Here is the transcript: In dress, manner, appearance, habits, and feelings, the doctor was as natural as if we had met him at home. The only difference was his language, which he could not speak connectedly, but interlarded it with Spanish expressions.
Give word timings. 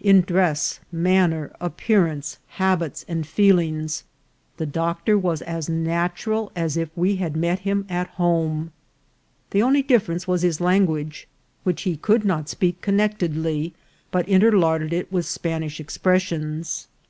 In 0.00 0.20
dress, 0.20 0.80
manner, 0.92 1.50
appearance, 1.58 2.36
habits, 2.46 3.06
and 3.08 3.26
feelings, 3.26 4.04
the 4.58 4.66
doctor 4.66 5.16
was 5.16 5.40
as 5.40 5.66
natural 5.66 6.52
as 6.54 6.76
if 6.76 6.90
we 6.94 7.16
had 7.16 7.34
met 7.38 7.60
him 7.60 7.86
at 7.88 8.06
home. 8.08 8.70
The 9.48 9.62
only 9.62 9.80
difference 9.80 10.28
was 10.28 10.42
his 10.42 10.60
language, 10.60 11.26
which 11.64 11.84
he 11.84 11.96
could 11.96 12.22
not 12.22 12.50
speak 12.50 12.82
connectedly, 12.82 13.72
but 14.10 14.28
interlarded 14.28 14.92
it 14.92 15.10
with 15.10 15.24
Spanish 15.24 15.80
expressions. 15.80 16.86